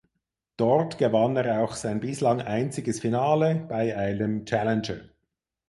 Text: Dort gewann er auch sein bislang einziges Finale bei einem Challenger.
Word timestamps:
Dort 0.57 0.97
gewann 0.97 1.35
er 1.35 1.63
auch 1.63 1.73
sein 1.75 1.99
bislang 1.99 2.41
einziges 2.41 2.99
Finale 2.99 3.67
bei 3.69 3.95
einem 3.95 4.45
Challenger. 4.47 5.01